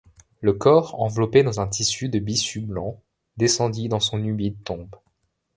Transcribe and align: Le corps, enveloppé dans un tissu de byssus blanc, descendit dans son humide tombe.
Le 0.39 0.53
corps, 0.53 0.99
enveloppé 0.99 1.43
dans 1.43 1.59
un 1.61 1.67
tissu 1.67 2.09
de 2.09 2.17
byssus 2.17 2.61
blanc, 2.61 2.99
descendit 3.37 3.87
dans 3.87 3.99
son 3.99 4.17
humide 4.23 4.57
tombe. 4.63 4.95